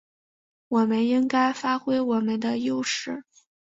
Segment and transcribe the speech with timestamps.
[0.69, 3.23] 我们应该发挥我们的优势